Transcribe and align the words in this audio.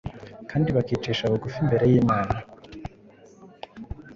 kandi 0.49 0.69
bakicisha 0.75 1.23
bugufi 1.31 1.57
imbere 1.63 1.85
y’Imana, 1.91 2.33